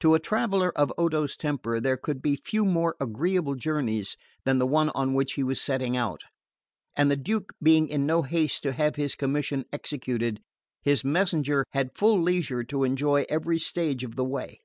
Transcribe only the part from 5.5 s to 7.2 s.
setting out, and the